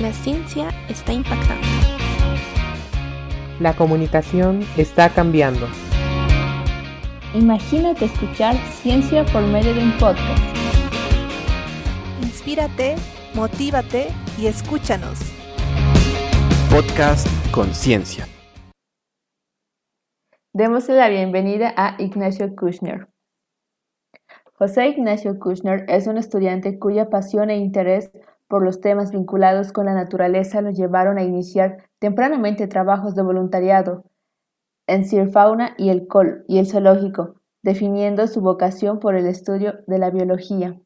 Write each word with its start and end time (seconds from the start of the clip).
La 0.00 0.14
ciencia 0.14 0.70
está 0.88 1.12
impactando. 1.12 1.66
La 3.60 3.74
comunicación 3.74 4.60
está 4.78 5.10
cambiando. 5.10 5.66
Imagínate 7.34 8.06
escuchar 8.06 8.56
ciencia 8.80 9.26
por 9.26 9.42
medio 9.42 9.74
de 9.74 9.80
un 9.82 9.92
podcast. 9.98 10.42
Inspírate, 12.22 12.94
motívate 13.34 14.06
y 14.38 14.46
escúchanos. 14.46 15.20
Podcast 16.70 17.28
Conciencia. 17.52 18.26
Démosle 20.54 20.94
la 20.94 21.10
bienvenida 21.10 21.74
a 21.76 21.96
Ignacio 21.98 22.56
Kushner. 22.56 23.08
José 24.54 24.88
Ignacio 24.88 25.38
Kushner 25.38 25.84
es 25.88 26.06
un 26.06 26.16
estudiante 26.16 26.78
cuya 26.78 27.10
pasión 27.10 27.50
e 27.50 27.58
interés 27.58 28.10
por 28.50 28.64
los 28.64 28.80
temas 28.80 29.12
vinculados 29.12 29.72
con 29.72 29.86
la 29.86 29.94
naturaleza 29.94 30.60
lo 30.60 30.72
llevaron 30.72 31.18
a 31.18 31.22
iniciar 31.22 31.88
tempranamente 32.00 32.66
trabajos 32.66 33.14
de 33.14 33.22
voluntariado 33.22 34.02
en 34.88 35.04
Cirfauna 35.04 35.74
y 35.78 35.90
el, 35.90 36.08
Col 36.08 36.44
y 36.48 36.58
el 36.58 36.66
zoológico, 36.66 37.36
definiendo 37.62 38.26
su 38.26 38.40
vocación 38.40 38.98
por 38.98 39.14
el 39.14 39.26
estudio 39.26 39.74
de 39.86 39.98
la 39.98 40.10
biología. 40.10 40.80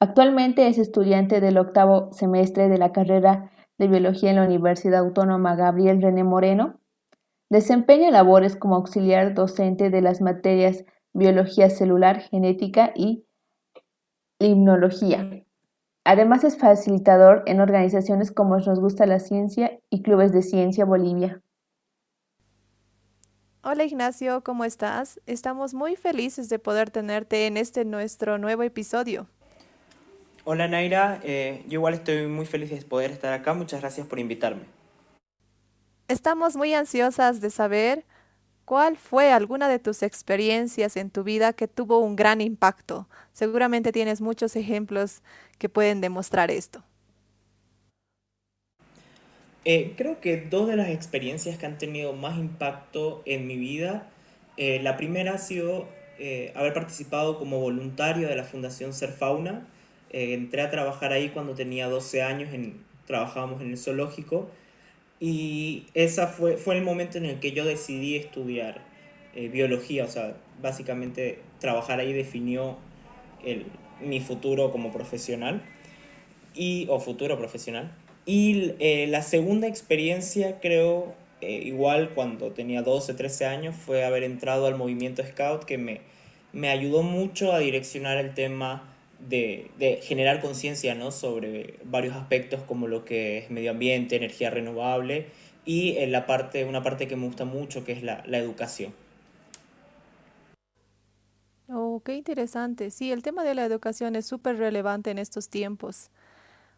Actualmente 0.00 0.66
es 0.66 0.78
estudiante 0.78 1.40
del 1.40 1.56
octavo 1.56 2.12
semestre 2.12 2.68
de 2.68 2.78
la 2.78 2.90
carrera 2.90 3.52
de 3.78 3.86
biología 3.86 4.30
en 4.30 4.36
la 4.36 4.44
Universidad 4.44 4.98
Autónoma 4.98 5.54
Gabriel 5.54 6.02
René 6.02 6.24
Moreno. 6.24 6.80
Desempeña 7.48 8.10
labores 8.10 8.56
como 8.56 8.74
auxiliar 8.74 9.34
docente 9.34 9.88
de 9.88 10.02
las 10.02 10.20
materias 10.20 10.84
biología 11.14 11.70
celular, 11.70 12.22
genética 12.22 12.90
y 12.96 13.24
limnología. 14.40 15.45
Además 16.08 16.44
es 16.44 16.56
facilitador 16.56 17.42
en 17.46 17.58
organizaciones 17.58 18.30
como 18.30 18.56
Nos 18.56 18.78
Gusta 18.78 19.06
la 19.06 19.18
Ciencia 19.18 19.80
y 19.90 20.02
Clubes 20.02 20.30
de 20.30 20.42
Ciencia 20.42 20.84
Bolivia. 20.84 21.40
Hola 23.64 23.82
Ignacio, 23.82 24.44
¿cómo 24.44 24.64
estás? 24.64 25.20
Estamos 25.26 25.74
muy 25.74 25.96
felices 25.96 26.48
de 26.48 26.60
poder 26.60 26.90
tenerte 26.90 27.48
en 27.48 27.56
este 27.56 27.84
nuestro 27.84 28.38
nuevo 28.38 28.62
episodio. 28.62 29.26
Hola 30.44 30.68
Naira, 30.68 31.18
eh, 31.24 31.64
yo 31.66 31.80
igual 31.80 31.94
estoy 31.94 32.28
muy 32.28 32.46
feliz 32.46 32.70
de 32.70 32.80
poder 32.82 33.10
estar 33.10 33.32
acá, 33.32 33.52
muchas 33.54 33.80
gracias 33.80 34.06
por 34.06 34.20
invitarme. 34.20 34.62
Estamos 36.06 36.54
muy 36.54 36.72
ansiosas 36.72 37.40
de 37.40 37.50
saber 37.50 38.04
¿Cuál 38.66 38.96
fue 38.96 39.30
alguna 39.30 39.68
de 39.68 39.78
tus 39.78 40.02
experiencias 40.02 40.96
en 40.96 41.08
tu 41.10 41.22
vida 41.22 41.52
que 41.52 41.68
tuvo 41.68 42.00
un 42.00 42.16
gran 42.16 42.40
impacto? 42.40 43.08
Seguramente 43.32 43.92
tienes 43.92 44.20
muchos 44.20 44.56
ejemplos 44.56 45.22
que 45.58 45.68
pueden 45.68 46.00
demostrar 46.00 46.50
esto. 46.50 46.82
Eh, 49.64 49.94
creo 49.96 50.20
que 50.20 50.38
dos 50.38 50.66
de 50.66 50.74
las 50.74 50.88
experiencias 50.88 51.56
que 51.58 51.66
han 51.66 51.78
tenido 51.78 52.12
más 52.12 52.38
impacto 52.38 53.22
en 53.24 53.46
mi 53.46 53.56
vida, 53.56 54.10
eh, 54.56 54.80
la 54.82 54.96
primera 54.96 55.34
ha 55.34 55.38
sido 55.38 55.86
eh, 56.18 56.52
haber 56.56 56.74
participado 56.74 57.38
como 57.38 57.60
voluntario 57.60 58.26
de 58.26 58.34
la 58.34 58.42
Fundación 58.42 58.92
Ser 58.92 59.12
Fauna. 59.12 59.68
entré 60.10 60.62
a 60.62 60.70
trabajar 60.72 61.12
ahí 61.12 61.28
cuando 61.28 61.54
tenía 61.54 61.88
12 61.88 62.20
años, 62.22 62.52
en, 62.52 62.84
trabajábamos 63.06 63.60
en 63.60 63.70
el 63.70 63.78
zoológico 63.78 64.50
y 65.20 65.86
ese 65.94 66.26
fue, 66.26 66.56
fue 66.56 66.76
el 66.76 66.82
momento 66.82 67.18
en 67.18 67.24
el 67.24 67.40
que 67.40 67.52
yo 67.52 67.64
decidí 67.64 68.16
estudiar 68.16 68.82
eh, 69.34 69.48
biología, 69.48 70.04
o 70.04 70.08
sea, 70.08 70.36
básicamente 70.60 71.40
trabajar 71.58 72.00
ahí 72.00 72.12
definió 72.12 72.76
el, 73.44 73.66
mi 74.00 74.20
futuro 74.20 74.70
como 74.70 74.92
profesional, 74.92 75.62
y, 76.56 76.86
o 76.88 76.98
futuro 76.98 77.38
profesional. 77.38 77.92
Y 78.24 78.72
eh, 78.80 79.06
la 79.08 79.22
segunda 79.22 79.68
experiencia, 79.68 80.58
creo, 80.60 81.14
eh, 81.40 81.60
igual 81.64 82.10
cuando 82.14 82.50
tenía 82.50 82.82
12, 82.82 83.14
13 83.14 83.46
años, 83.46 83.76
fue 83.76 84.04
haber 84.04 84.24
entrado 84.24 84.66
al 84.66 84.74
movimiento 84.74 85.22
Scout, 85.24 85.64
que 85.64 85.78
me, 85.78 86.00
me 86.52 86.70
ayudó 86.70 87.02
mucho 87.02 87.52
a 87.52 87.58
direccionar 87.58 88.16
el 88.16 88.34
tema 88.34 88.95
de, 89.18 89.70
de 89.78 89.96
generar 90.02 90.40
conciencia 90.40 90.94
¿no? 90.94 91.10
sobre 91.10 91.78
varios 91.84 92.14
aspectos 92.16 92.62
como 92.62 92.86
lo 92.86 93.04
que 93.04 93.38
es 93.38 93.50
medio 93.50 93.70
ambiente, 93.70 94.16
energía 94.16 94.50
renovable 94.50 95.26
y 95.64 95.96
en 95.98 96.12
la 96.12 96.26
parte, 96.26 96.64
una 96.64 96.82
parte 96.82 97.08
que 97.08 97.16
me 97.16 97.26
gusta 97.26 97.44
mucho 97.44 97.84
que 97.84 97.92
es 97.92 98.02
la, 98.02 98.22
la 98.26 98.38
educación. 98.38 98.94
Oh, 101.68 102.00
qué 102.04 102.14
interesante. 102.14 102.90
Sí, 102.90 103.10
el 103.10 103.22
tema 103.22 103.42
de 103.42 103.54
la 103.54 103.64
educación 103.64 104.14
es 104.14 104.26
súper 104.26 104.56
relevante 104.56 105.10
en 105.10 105.18
estos 105.18 105.48
tiempos. 105.48 106.10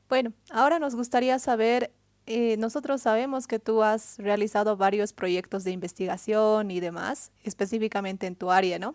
Bueno, 0.09 0.33
ahora 0.51 0.79
nos 0.79 0.95
gustaría 0.97 1.39
saber, 1.39 1.93
eh, 2.27 2.57
nosotros 2.59 3.03
sabemos 3.03 3.47
que 3.47 3.59
tú 3.59 3.83
has 3.83 4.19
realizado 4.19 4.77
varios 4.79 5.13
proyectos 5.13 5.65
de 5.65 5.73
investigación 5.73 6.71
y 6.71 6.81
demás, 6.81 7.33
específicamente 7.45 8.27
en 8.27 8.37
tu 8.37 8.51
área, 8.51 8.79
¿no? 8.79 8.95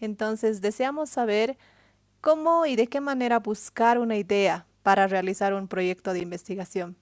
Entonces, 0.00 0.62
deseamos 0.62 1.10
saber 1.10 1.58
¿Cómo 2.20 2.66
y 2.66 2.76
de 2.76 2.86
qué 2.86 3.00
manera 3.00 3.38
buscar 3.38 3.98
una 3.98 4.16
idea 4.16 4.66
para 4.82 5.06
realizar 5.06 5.54
un 5.54 5.68
proyecto 5.68 6.12
de 6.12 6.20
investigación? 6.20 6.96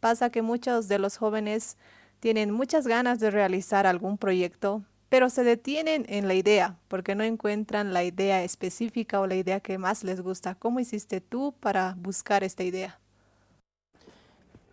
Pasa 0.00 0.30
que 0.30 0.42
muchos 0.42 0.88
de 0.88 0.98
los 0.98 1.16
jóvenes 1.16 1.78
tienen 2.20 2.50
muchas 2.50 2.86
ganas 2.86 3.20
de 3.20 3.30
realizar 3.30 3.86
algún 3.86 4.18
proyecto, 4.18 4.82
pero 5.08 5.30
se 5.30 5.44
detienen 5.44 6.04
en 6.08 6.28
la 6.28 6.34
idea 6.34 6.78
porque 6.88 7.14
no 7.14 7.24
encuentran 7.24 7.92
la 7.92 8.04
idea 8.04 8.42
específica 8.42 9.20
o 9.20 9.26
la 9.26 9.36
idea 9.36 9.60
que 9.60 9.78
más 9.78 10.04
les 10.04 10.20
gusta. 10.20 10.54
¿Cómo 10.54 10.80
hiciste 10.80 11.20
tú 11.20 11.54
para 11.60 11.94
buscar 11.98 12.44
esta 12.44 12.64
idea? 12.64 12.98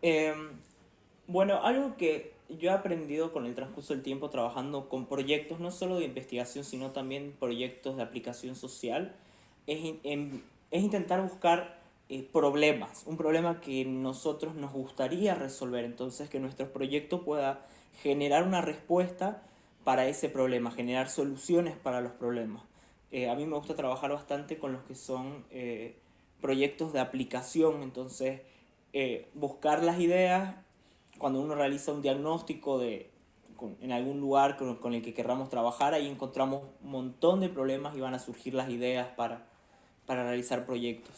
Em, 0.01 0.49
bueno, 1.27 1.63
algo 1.63 1.95
que 1.95 2.33
yo 2.49 2.71
he 2.71 2.73
aprendido 2.73 3.31
con 3.31 3.45
el 3.45 3.55
transcurso 3.55 3.93
del 3.93 4.03
tiempo 4.03 4.29
trabajando 4.29 4.89
con 4.89 5.05
proyectos 5.05 5.59
no 5.59 5.71
solo 5.71 5.97
de 5.97 6.05
investigación, 6.05 6.63
sino 6.63 6.91
también 6.91 7.33
proyectos 7.39 7.95
de 7.95 8.03
aplicación 8.03 8.55
social, 8.55 9.15
es, 9.68 9.96
es 10.03 10.84
intentar 10.84 11.22
buscar 11.22 11.84
eh, 12.09 12.28
problemas, 12.34 13.03
un 13.06 13.16
problema 13.16 13.62
que 13.62 13.85
nosotros 13.85 14.56
nos 14.56 14.74
gustaría 14.74 15.35
resolver, 15.35 15.85
entonces 15.85 16.29
que 16.29 16.40
nuestro 16.40 16.72
proyecto 16.74 17.24
pueda 17.24 17.66
generar 18.01 18.44
una 18.44 18.62
respuesta 18.62 19.41
para 19.84 20.07
ese 20.07 20.29
problema, 20.29 20.69
generar 20.72 21.09
soluciones 21.09 21.75
para 21.78 22.01
los 22.01 22.12
problemas. 22.12 22.62
Eh, 23.12 23.29
a 23.29 23.35
mí 23.35 23.46
me 23.46 23.56
gusta 23.56 23.75
trabajar 23.75 24.12
bastante 24.12 24.59
con 24.59 24.74
los 24.74 24.84
que 24.84 24.96
son 24.96 25.46
eh, 25.50 25.95
proyectos 26.41 26.91
de 26.91 27.00
aplicación, 27.00 27.84
entonces 27.84 28.41
buscar 29.34 29.84
las 29.84 30.00
ideas 30.00 30.56
cuando 31.18 31.41
uno 31.41 31.56
realiza 31.56 31.94
un 31.94 32.03
diagnóstico 32.03 32.78
de, 32.78 33.09
en 33.81 33.91
algún 33.91 34.19
lugar 34.19 34.57
con, 34.57 34.75
con 34.77 34.93
el 34.93 35.01
que 35.01 35.13
querramos 35.13 35.49
trabajar, 35.49 35.93
ahí 35.93 36.07
encontramos 36.07 36.63
un 36.83 36.91
montón 36.91 37.39
de 37.39 37.49
problemas 37.49 37.95
y 37.95 38.01
van 38.01 38.13
a 38.13 38.19
surgir 38.19 38.53
las 38.53 38.69
ideas 38.69 39.07
para, 39.15 39.45
para 40.05 40.23
realizar 40.23 40.65
proyectos. 40.65 41.15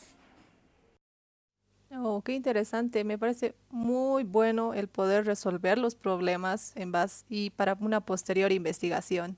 Oh, 1.92 2.22
qué 2.24 2.34
interesante. 2.34 3.04
Me 3.04 3.18
parece 3.18 3.56
muy 3.70 4.24
bueno 4.24 4.74
el 4.74 4.88
poder 4.88 5.26
resolver 5.26 5.78
los 5.78 5.96
problemas 5.96 6.74
en 6.76 6.92
base 6.92 7.26
y 7.30 7.52
para 7.52 7.78
una 7.80 8.02
posterior 8.02 8.52
investigación. 8.52 9.38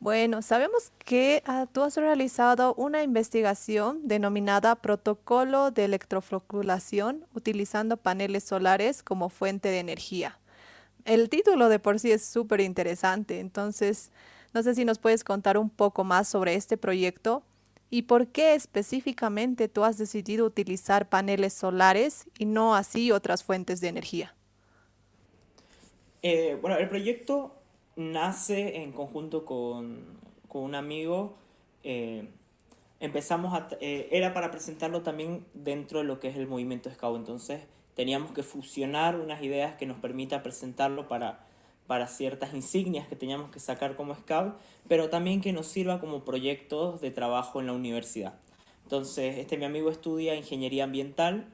Bueno, 0.00 0.40
sabemos 0.40 0.92
que 1.04 1.42
ah, 1.44 1.66
tú 1.70 1.82
has 1.82 1.96
realizado 1.96 2.74
una 2.74 3.02
investigación 3.02 4.08
denominada 4.08 4.76
Protocolo 4.76 5.70
de 5.70 5.84
Electrofloculación 5.84 7.26
utilizando 7.34 7.98
paneles 7.98 8.44
solares 8.44 9.02
como 9.02 9.28
fuente 9.28 9.68
de 9.68 9.78
energía. 9.78 10.39
El 11.10 11.28
título 11.28 11.68
de 11.68 11.78
por 11.78 11.98
sí 11.98 12.12
es 12.12 12.24
súper 12.24 12.60
interesante, 12.60 13.40
entonces 13.40 14.10
no 14.54 14.62
sé 14.62 14.74
si 14.74 14.84
nos 14.84 14.98
puedes 14.98 15.24
contar 15.24 15.58
un 15.58 15.70
poco 15.70 16.04
más 16.04 16.28
sobre 16.28 16.54
este 16.54 16.76
proyecto 16.76 17.42
¿Y 17.90 18.02
por 18.02 18.28
qué 18.28 18.54
específicamente 18.54 19.66
tú 19.68 19.84
has 19.84 19.98
decidido 19.98 20.46
utilizar 20.46 21.08
paneles 21.08 21.52
solares 21.52 22.26
y 22.38 22.46
no 22.46 22.76
así 22.76 23.10
otras 23.10 23.42
fuentes 23.42 23.80
de 23.80 23.88
energía? 23.88 24.34
Eh, 26.22 26.56
bueno, 26.60 26.76
el 26.76 26.88
proyecto 26.88 27.56
nace 27.96 28.82
en 28.82 28.92
conjunto 28.92 29.44
con, 29.44 30.20
un 30.52 30.74
amigo. 30.76 31.34
Eh, 31.82 32.28
empezamos 33.00 33.60
eh, 33.80 34.08
era 34.12 34.32
para 34.32 34.52
presentarlo 34.52 35.02
también 35.02 35.44
dentro 35.52 35.98
de 35.98 36.04
lo 36.04 36.20
que 36.20 36.28
es 36.28 36.36
el 36.36 36.46
movimiento 36.46 36.90
Scout. 36.92 37.16
Entonces 37.16 37.62
teníamos 37.94 38.32
que 38.32 38.42
fusionar 38.42 39.16
unas 39.16 39.42
ideas 39.42 39.76
que 39.76 39.86
nos 39.86 39.98
permita 39.98 40.42
presentarlo 40.42 41.08
para 41.08 41.46
para 41.90 42.06
ciertas 42.06 42.54
insignias 42.54 43.08
que 43.08 43.16
teníamos 43.16 43.50
que 43.50 43.58
sacar 43.58 43.96
como 43.96 44.14
scout, 44.14 44.54
pero 44.86 45.10
también 45.10 45.40
que 45.40 45.52
nos 45.52 45.66
sirva 45.66 45.98
como 45.98 46.24
proyectos 46.24 47.00
de 47.00 47.10
trabajo 47.10 47.58
en 47.58 47.66
la 47.66 47.72
universidad. 47.72 48.34
Entonces, 48.84 49.38
este 49.38 49.56
mi 49.56 49.64
amigo 49.64 49.90
estudia 49.90 50.36
ingeniería 50.36 50.84
ambiental 50.84 51.48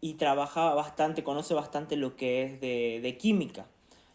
y 0.00 0.14
trabaja 0.14 0.72
bastante, 0.72 1.22
conoce 1.22 1.52
bastante 1.52 1.96
lo 1.96 2.16
que 2.16 2.42
es 2.42 2.58
de, 2.62 3.00
de 3.02 3.18
química. 3.18 3.66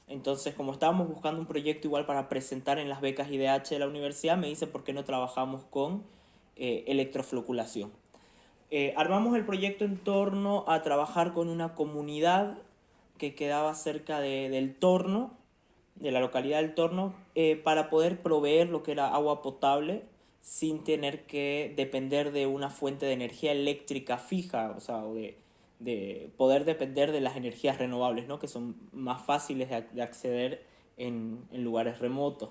Entonces, 0.07 0.55
como 0.55 0.73
estábamos 0.73 1.09
buscando 1.09 1.39
un 1.39 1.45
proyecto 1.45 1.85
igual 1.85 2.07
para 2.07 2.27
presentar 2.27 2.79
en 2.79 2.89
las 2.89 2.99
becas 2.99 3.29
IDH 3.29 3.69
de 3.69 3.77
la 3.77 3.87
universidad, 3.87 4.35
me 4.35 4.47
dice 4.47 4.65
por 4.65 4.83
qué 4.83 4.93
no 4.93 5.03
trabajamos 5.03 5.63
con 5.69 6.01
eh, 6.55 6.85
electrofloculación. 6.87 7.91
Eh, 8.69 8.93
armamos 8.97 9.35
el 9.35 9.45
proyecto 9.45 9.85
en 9.85 9.97
torno 9.97 10.65
a 10.67 10.81
trabajar 10.81 11.33
con 11.33 11.49
una 11.49 11.75
comunidad 11.75 12.57
que 13.17 13.33
quedaba 13.33 13.73
cerca 13.73 14.19
del 14.19 14.75
Torno, 14.75 15.31
de 15.95 16.11
la 16.11 16.19
localidad 16.19 16.61
del 16.61 16.75
Torno, 16.75 17.13
eh, 17.35 17.55
para 17.55 17.89
poder 17.89 18.21
proveer 18.21 18.69
lo 18.69 18.83
que 18.83 18.91
era 18.91 19.13
agua 19.13 19.41
potable 19.41 20.03
sin 20.41 20.83
tener 20.83 21.25
que 21.25 21.73
depender 21.75 22.31
de 22.31 22.45
una 22.45 22.69
fuente 22.69 23.05
de 23.05 23.13
energía 23.13 23.51
eléctrica 23.51 24.17
fija, 24.17 24.73
o 24.77 24.79
sea, 24.79 25.01
de, 25.01 25.37
de 25.79 26.31
poder 26.37 26.65
depender 26.65 27.11
de 27.11 27.21
las 27.21 27.35
energías 27.35 27.77
renovables, 27.77 28.27
¿no? 28.27 28.39
que 28.39 28.47
son 28.47 28.75
más 28.91 29.25
fáciles 29.25 29.69
de, 29.69 30.01
acceder 30.01 30.63
en, 30.97 31.45
lugares 31.51 31.99
remotos. 31.99 32.49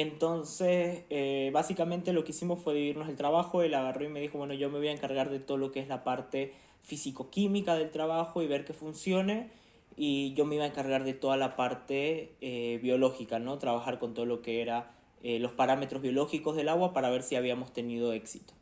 Entonces, 0.00 1.04
eh, 1.10 1.50
básicamente 1.52 2.14
lo 2.14 2.24
que 2.24 2.30
hicimos 2.30 2.58
fue 2.58 2.72
dividirnos 2.72 3.08
el 3.08 3.16
trabajo, 3.16 3.62
él 3.62 3.74
agarró 3.74 4.04
y 4.04 4.08
me 4.08 4.20
dijo, 4.20 4.38
bueno, 4.38 4.54
yo 4.54 4.70
me 4.70 4.78
voy 4.78 4.88
a 4.88 4.92
encargar 4.92 5.28
de 5.28 5.40
todo 5.40 5.58
lo 5.58 5.72
que 5.72 5.80
es 5.80 5.88
la 5.88 6.04
parte 6.04 6.54
físico-química 6.82 7.74
del 7.74 7.90
trabajo 7.90 8.40
y 8.40 8.46
ver 8.46 8.64
que 8.64 8.72
funcione, 8.72 9.50
y 9.96 10.32
yo 10.32 10.46
me 10.46 10.54
iba 10.54 10.64
a 10.64 10.68
encargar 10.68 11.04
de 11.04 11.12
toda 11.12 11.36
la 11.36 11.54
parte 11.54 12.32
eh, 12.40 12.80
biológica, 12.82 13.38
¿no? 13.38 13.58
Trabajar 13.58 13.98
con 13.98 14.14
todo 14.14 14.24
lo 14.24 14.40
que 14.40 14.62
era 14.62 14.90
eh, 15.22 15.38
los 15.38 15.52
parámetros 15.52 16.00
biológicos 16.00 16.56
del 16.56 16.70
agua 16.70 16.94
para 16.94 17.10
ver 17.10 17.22
si 17.22 17.36
habíamos 17.36 17.74
tenido 17.74 18.14
éxito. 18.14 18.54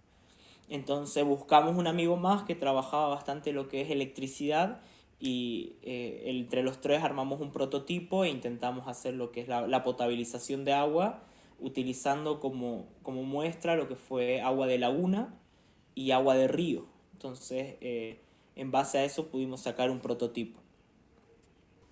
Entonces 0.69 1.25
buscamos 1.25 1.77
un 1.77 1.87
amigo 1.87 2.17
más 2.17 2.43
que 2.43 2.57
trabajaba 2.57 3.09
bastante 3.09 3.53
lo 3.53 3.69
que 3.69 3.83
es 3.83 3.91
electricidad 3.91 4.81
y 5.21 5.77
eh, 5.83 6.25
entre 6.27 6.63
los 6.63 6.81
tres 6.81 7.03
armamos 7.03 7.41
un 7.41 7.53
prototipo 7.53 8.25
e 8.25 8.29
intentamos 8.29 8.87
hacer 8.87 9.15
lo 9.15 9.33
que 9.33 9.41
es 9.41 9.49
la, 9.49 9.83
potabilización 9.83 10.65
de 10.65 10.73
agua 10.73 11.23
utilizando 11.59 12.41
como, 12.41 12.87
como, 13.03 13.23
muestra 13.23 13.77
lo 13.77 13.89
que 13.89 13.97
fue 13.97 14.41
agua 14.41 14.67
de 14.67 14.79
laguna 14.79 15.35
y 15.95 16.13
agua 16.13 16.35
de 16.37 16.49
río. 16.49 16.87
Entonces, 17.13 17.77
eh, 17.81 18.21
en 18.55 18.71
base 18.71 18.99
a 18.99 19.05
eso 19.05 19.29
pudimos 19.29 19.63
sacar 19.63 19.91
un 19.91 20.01
prototipo. 20.01 20.61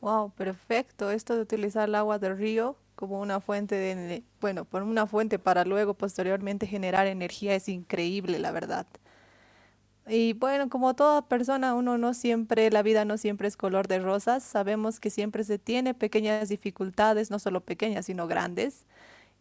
Wow, 0.01 0.31
perfecto. 0.33 1.11
Esto 1.11 1.35
de 1.35 1.43
utilizar 1.43 1.89
el 1.89 1.95
agua 1.95 2.19
del 2.19 2.37
río 2.37 2.77
como 2.95 3.21
una 3.21 3.41
fuente 3.41 3.75
de, 3.77 4.25
bueno, 4.41 4.65
por 4.65 4.83
una 4.83 5.07
fuente 5.07 5.39
para 5.39 5.65
luego 5.65 5.95
posteriormente 5.95 6.67
generar 6.67 7.07
energía 7.07 7.55
es 7.55 7.69
increíble, 7.69 8.39
la 8.39 8.53
verdad. 8.53 8.87
Y 10.09 10.35
bueno, 10.35 10.69
como 10.69 10.95
toda 10.95 11.27
persona, 11.29 11.75
uno 11.75 11.99
no 11.99 12.15
siempre, 12.15 12.71
la 12.71 12.83
vida 12.83 13.05
no 13.05 13.19
siempre 13.19 13.49
es 13.49 13.57
color 13.57 13.89
de 13.89 13.99
rosas. 13.99 14.45
Sabemos 14.45 15.01
que 15.01 15.11
siempre 15.11 15.43
se 15.43 15.59
tiene 15.59 15.95
pequeñas 15.95 16.49
dificultades, 16.49 17.31
no 17.31 17.39
solo 17.39 17.61
pequeñas, 17.61 18.07
sino 18.07 18.29
grandes. 18.29 18.87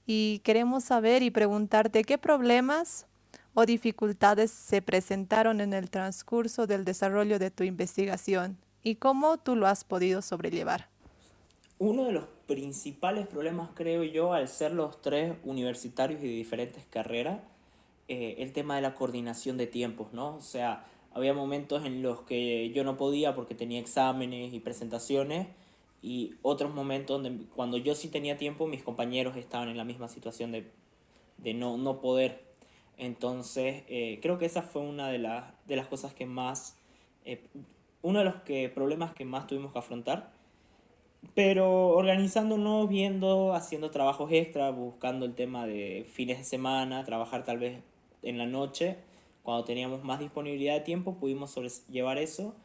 Y 0.05 0.39
queremos 0.43 0.83
saber 0.83 1.23
y 1.23 1.31
preguntarte 1.31 2.03
qué 2.03 2.17
problemas 2.17 3.07
o 3.53 3.65
dificultades 3.65 4.51
se 4.51 4.81
presentaron 4.81 5.61
en 5.61 5.73
el 5.73 5.89
transcurso 5.89 6.67
del 6.67 6.85
desarrollo 6.85 7.39
de 7.39 7.51
tu 7.51 7.63
investigación 7.63 8.57
y 8.83 8.95
cómo 8.95 9.37
tú 9.37 9.55
lo 9.55 9.65
has 9.65 9.83
podido 9.83 10.21
sobrellevar. 10.21 10.89
Uno 11.79 12.05
de 12.05 12.11
los 12.11 12.25
principales 12.45 13.27
problemas, 13.27 13.69
creo 13.73 14.03
yo, 14.03 14.33
al 14.33 14.47
ser 14.47 14.71
los 14.71 15.01
tres 15.01 15.35
universitarios 15.43 16.23
y 16.23 16.27
de 16.27 16.33
diferentes 16.33 16.85
carreras, 16.85 17.39
eh, 18.07 18.35
el 18.39 18.53
tema 18.53 18.75
de 18.75 18.81
la 18.81 18.93
coordinación 18.93 19.57
de 19.57 19.67
tiempos, 19.67 20.13
¿no? 20.13 20.35
O 20.35 20.41
sea, 20.41 20.85
había 21.13 21.33
momentos 21.33 21.85
en 21.85 22.01
los 22.01 22.21
que 22.21 22.71
yo 22.71 22.83
no 22.83 22.97
podía 22.97 23.33
porque 23.35 23.55
tenía 23.55 23.79
exámenes 23.79 24.53
y 24.53 24.59
presentaciones 24.59 25.47
y 26.05 26.35
otros 26.41 26.73
momentos 26.73 27.21
donde 27.21 27.45
cuando 27.55 27.77
yo 27.77 27.95
sí 27.95 28.09
tenía 28.09 28.37
tiempo 28.37 28.67
mis 28.67 28.83
compañeros 28.83 29.35
estaban 29.37 29.69
en 29.69 29.77
la 29.77 29.83
misma 29.83 30.07
situación 30.07 30.51
de, 30.51 30.71
de 31.37 31.53
no, 31.53 31.77
no 31.77 31.99
poder. 32.01 32.43
Entonces, 32.97 33.83
eh, 33.89 34.19
creo 34.21 34.37
que 34.37 34.45
esa 34.45 34.61
fue 34.61 34.81
una 34.81 35.09
de, 35.09 35.19
de 35.65 35.75
las 35.75 35.87
cosas 35.87 36.13
que 36.13 36.25
más, 36.25 36.77
eh, 37.25 37.41
uno 38.01 38.19
de 38.19 38.25
los 38.25 38.35
que, 38.43 38.69
problemas 38.69 39.13
que 39.13 39.25
más 39.25 39.47
tuvimos 39.47 39.73
que 39.73 39.79
afrontar 39.79 40.35
pero 41.33 41.87
organizándonos, 41.89 42.87
viendo, 42.87 43.53
haciendo 43.53 43.89
trabajos 43.91 44.31
extra, 44.31 44.69
buscando 44.71 45.25
el 45.25 45.33
tema 45.33 45.65
de 45.65 46.05
fines 46.11 46.37
de 46.37 46.43
semana, 46.43 47.03
trabajar 47.03 47.43
tal 47.43 47.57
vez 47.57 47.79
en 48.21 48.37
la 48.37 48.45
noche, 48.45 48.97
cuando 49.43 49.63
teníamos 49.65 50.03
más 50.03 50.19
disponibilidad 50.19 50.73
de 50.75 50.81
tiempo, 50.81 51.15
pudimos 51.15 51.55
llevar 51.89 52.17
eso. 52.17 52.55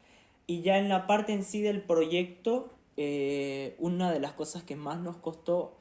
Y 0.46 0.62
ya 0.62 0.78
en 0.78 0.88
la 0.88 1.06
parte 1.06 1.32
en 1.32 1.44
sí 1.44 1.62
del 1.62 1.82
proyecto, 1.82 2.70
eh, 3.02 3.76
una 3.78 4.12
de 4.12 4.20
las 4.20 4.34
cosas 4.34 4.62
que 4.62 4.76
más 4.76 5.00
nos 5.00 5.16
costó 5.16 5.78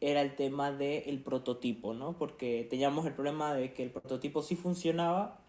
era 0.00 0.22
el 0.22 0.36
tema 0.36 0.70
del 0.70 1.20
prototipo, 1.20 1.94
¿no? 1.94 2.16
Porque 2.16 2.64
teníamos 2.70 3.04
el 3.06 3.12
problema 3.12 3.54
de 3.54 3.72
que 3.72 3.82
el 3.82 3.90
prototipo 3.90 4.40
sí 4.40 4.54
funcionaba, 4.54 5.40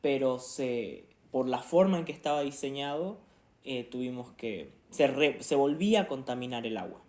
pero 0.00 0.40
se, 0.40 1.04
por 1.30 1.48
la 1.48 1.60
forma 1.60 2.00
en 2.00 2.04
que 2.04 2.10
estaba 2.10 2.40
diseñado, 2.40 3.18
eh, 3.62 3.84
tuvimos 3.84 4.32
que 4.32 4.72
se, 4.90 5.54
volvía 5.54 6.00
a 6.00 6.08
contaminar 6.08 6.66
el 6.66 6.76
agua. 6.76 7.00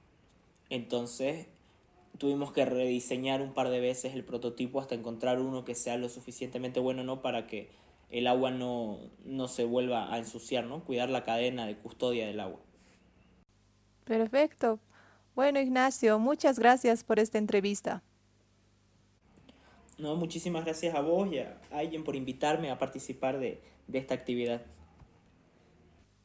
Entonces 0.69 1.47
tuvimos 2.19 2.53
que 2.53 2.65
rediseñar 2.65 3.41
un 3.41 3.55
par 3.55 3.69
de 3.69 3.79
veces 3.79 4.13
el 4.13 4.23
prototipo 4.23 4.79
hasta 4.79 4.93
encontrar 4.93 5.41
uno 5.41 5.65
que 5.65 5.73
sea 5.73 5.97
lo 5.97 6.09
suficientemente 6.09 6.79
bueno 6.79 7.03
¿no? 7.03 7.23
para 7.23 7.47
que 7.47 7.71
el 8.11 8.27
agua 8.27 8.51
no, 8.51 8.99
no 9.23 9.47
se 9.47 9.65
vuelva 9.65 10.13
a 10.13 10.19
ensuciar, 10.19 10.65
¿no? 10.65 10.83
cuidar 10.83 11.09
la 11.09 11.23
cadena 11.23 11.65
de 11.65 11.77
custodia 11.77 12.27
del 12.27 12.39
agua. 12.41 12.59
Perfecto. 14.05 14.79
Bueno, 15.35 15.59
Ignacio, 15.59 16.17
muchas 16.17 16.57
gracias 16.57 17.03
por 17.03 17.19
esta 17.19 17.37
entrevista. 17.37 18.01
No, 19.97 20.15
muchísimas 20.15 20.63
gracias 20.65 20.95
a 20.95 21.01
vos 21.01 21.31
y 21.31 21.39
a 21.39 21.59
alguien 21.71 22.03
por 22.03 22.15
invitarme 22.15 22.71
a 22.71 22.77
participar 22.77 23.39
de, 23.39 23.61
de 23.87 23.97
esta 23.97 24.13
actividad. 24.13 24.61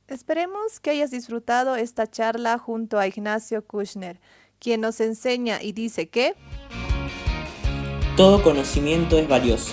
Esperemos 0.06 0.80
que 0.80 0.90
hayas 0.90 1.10
disfrutado 1.10 1.76
esta 1.76 2.08
charla 2.08 2.58
junto 2.58 2.98
a 2.98 3.06
Ignacio 3.06 3.64
Kushner, 3.64 4.20
quien 4.58 4.80
nos 4.80 5.00
enseña 5.00 5.62
y 5.62 5.72
dice 5.72 6.08
que 6.08 6.34
todo 8.16 8.42
conocimiento 8.42 9.16
es 9.18 9.28
valioso. 9.28 9.72